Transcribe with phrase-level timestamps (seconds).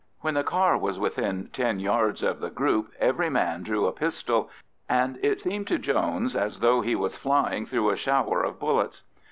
[0.21, 4.49] When the car was within ten yards of the group every man drew a pistol,
[4.89, 9.03] and it seemed to Jones as though he was flying through a shower of bullets.